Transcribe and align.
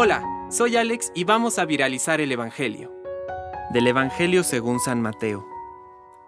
Hola, 0.00 0.22
soy 0.48 0.76
Alex 0.76 1.10
y 1.14 1.24
vamos 1.24 1.58
a 1.58 1.64
viralizar 1.64 2.20
el 2.20 2.30
Evangelio. 2.30 2.92
Del 3.72 3.86
Evangelio 3.88 4.44
según 4.44 4.78
San 4.80 5.02
Mateo. 5.02 5.44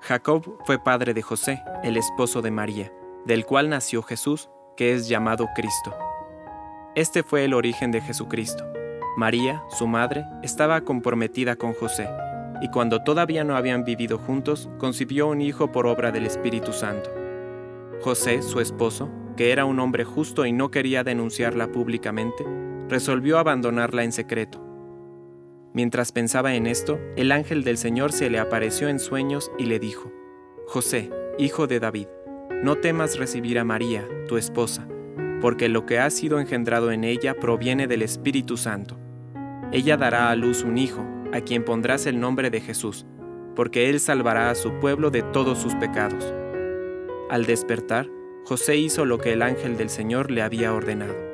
Jacob 0.00 0.58
fue 0.66 0.78
padre 0.78 1.14
de 1.14 1.22
José, 1.22 1.62
el 1.82 1.96
esposo 1.96 2.42
de 2.42 2.50
María, 2.50 2.92
del 3.24 3.46
cual 3.46 3.70
nació 3.70 4.02
Jesús, 4.02 4.50
que 4.76 4.92
es 4.92 5.08
llamado 5.08 5.48
Cristo. 5.54 5.96
Este 6.94 7.22
fue 7.22 7.44
el 7.44 7.54
origen 7.54 7.90
de 7.90 8.00
Jesucristo. 8.00 8.64
María, 9.16 9.62
su 9.70 9.86
madre, 9.86 10.26
estaba 10.42 10.82
comprometida 10.82 11.56
con 11.56 11.72
José, 11.74 12.06
y 12.60 12.68
cuando 12.68 13.02
todavía 13.02 13.44
no 13.44 13.56
habían 13.56 13.84
vivido 13.84 14.18
juntos, 14.18 14.68
concibió 14.78 15.28
un 15.28 15.40
hijo 15.40 15.72
por 15.72 15.86
obra 15.86 16.10
del 16.10 16.26
Espíritu 16.26 16.72
Santo. 16.72 17.08
José, 18.02 18.42
su 18.42 18.60
esposo, 18.60 19.08
que 19.36 19.52
era 19.52 19.64
un 19.64 19.78
hombre 19.78 20.04
justo 20.04 20.44
y 20.44 20.52
no 20.52 20.70
quería 20.70 21.02
denunciarla 21.02 21.68
públicamente, 21.68 22.44
resolvió 22.88 23.38
abandonarla 23.38 24.04
en 24.04 24.12
secreto. 24.12 24.60
Mientras 25.72 26.12
pensaba 26.12 26.54
en 26.54 26.66
esto, 26.66 27.00
el 27.16 27.32
ángel 27.32 27.64
del 27.64 27.78
Señor 27.78 28.12
se 28.12 28.30
le 28.30 28.38
apareció 28.38 28.88
en 28.88 29.00
sueños 29.00 29.50
y 29.58 29.64
le 29.64 29.78
dijo, 29.78 30.12
José, 30.66 31.10
hijo 31.38 31.66
de 31.66 31.80
David, 31.80 32.06
no 32.62 32.76
temas 32.76 33.18
recibir 33.18 33.58
a 33.58 33.64
María, 33.64 34.06
tu 34.28 34.36
esposa, 34.36 34.86
porque 35.40 35.68
lo 35.68 35.84
que 35.84 35.98
ha 35.98 36.08
sido 36.10 36.38
engendrado 36.38 36.92
en 36.92 37.02
ella 37.04 37.34
proviene 37.34 37.86
del 37.86 38.02
Espíritu 38.02 38.56
Santo. 38.56 38.96
Ella 39.72 39.96
dará 39.96 40.30
a 40.30 40.36
luz 40.36 40.62
un 40.62 40.78
hijo, 40.78 41.04
a 41.32 41.40
quien 41.40 41.64
pondrás 41.64 42.06
el 42.06 42.20
nombre 42.20 42.50
de 42.50 42.60
Jesús, 42.60 43.04
porque 43.56 43.90
él 43.90 43.98
salvará 43.98 44.50
a 44.50 44.54
su 44.54 44.78
pueblo 44.78 45.10
de 45.10 45.22
todos 45.22 45.58
sus 45.58 45.74
pecados. 45.74 46.32
Al 47.28 47.46
despertar, 47.46 48.08
José 48.44 48.76
hizo 48.76 49.04
lo 49.04 49.18
que 49.18 49.32
el 49.32 49.42
ángel 49.42 49.76
del 49.76 49.90
Señor 49.90 50.30
le 50.30 50.42
había 50.42 50.72
ordenado. 50.72 51.33